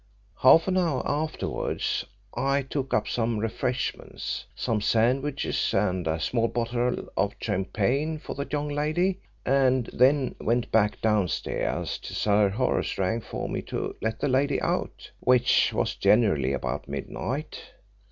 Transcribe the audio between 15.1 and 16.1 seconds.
which was